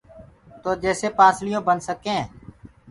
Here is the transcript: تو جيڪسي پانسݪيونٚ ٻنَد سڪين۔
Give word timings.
تو 0.61 0.69
جيڪسي 0.81 1.09
پانسݪيونٚ 1.17 1.65
ٻنَد 1.67 1.79
سڪين۔ 1.87 2.21